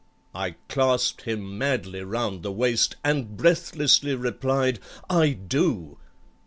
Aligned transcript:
I 0.33 0.55
clasped 0.67 1.25
him 1.25 1.59
madly 1.59 2.01
round 2.01 2.41
the 2.41 2.51
waist, 2.51 2.95
And 3.03 3.37
breathlessly 3.37 4.15
replied, 4.15 4.79
"I 5.11 5.33
do!" 5.33 5.99